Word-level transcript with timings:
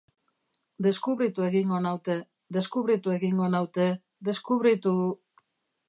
Deskubritu 0.85 1.45
egingo 1.49 1.81
naute, 1.87 2.17
deskubritu 2.57 3.15
egingo 3.19 3.51
naute, 3.59 3.87
deskubritu... 4.31 4.97